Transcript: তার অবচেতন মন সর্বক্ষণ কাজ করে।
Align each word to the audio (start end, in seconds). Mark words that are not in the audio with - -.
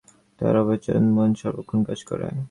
তার 0.41 0.55
অবচেতন 0.63 1.05
মন 1.15 1.29
সর্বক্ষণ 1.41 1.79
কাজ 1.87 1.99
করে। 2.03 2.27